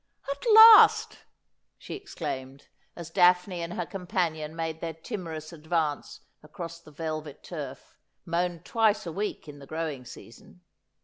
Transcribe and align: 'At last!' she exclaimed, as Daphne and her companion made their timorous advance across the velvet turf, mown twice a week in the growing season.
'At 0.27 0.49
last!' 0.51 1.19
she 1.77 1.93
exclaimed, 1.93 2.69
as 2.95 3.11
Daphne 3.11 3.61
and 3.61 3.73
her 3.73 3.85
companion 3.85 4.55
made 4.55 4.81
their 4.81 4.95
timorous 4.95 5.53
advance 5.53 6.21
across 6.41 6.79
the 6.81 6.89
velvet 6.89 7.43
turf, 7.43 7.99
mown 8.25 8.61
twice 8.63 9.05
a 9.05 9.11
week 9.11 9.47
in 9.47 9.59
the 9.59 9.67
growing 9.67 10.03
season. 10.03 10.61